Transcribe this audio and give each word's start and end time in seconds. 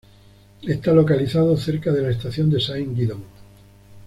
Está 0.63 0.93
localizado 0.93 1.55
cerca 1.57 1.91
de 1.91 2.01
la 2.01 2.09
estación 2.09 2.49
de 2.49 2.59
Saint-Guidon. 2.59 3.23